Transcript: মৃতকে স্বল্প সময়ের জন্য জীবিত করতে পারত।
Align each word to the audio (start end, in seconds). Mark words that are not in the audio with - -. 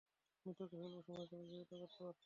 মৃতকে 0.45 0.65
স্বল্প 0.73 0.99
সময়ের 1.07 1.29
জন্য 1.31 1.43
জীবিত 1.49 1.71
করতে 1.71 1.99
পারত। 1.99 2.19